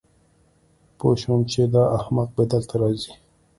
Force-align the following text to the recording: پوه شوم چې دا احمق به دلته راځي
پوه 0.97 1.15
شوم 1.21 1.41
چې 1.51 1.61
دا 1.73 1.83
احمق 1.97 2.29
به 2.35 2.43
دلته 2.51 2.75
راځي 2.81 3.13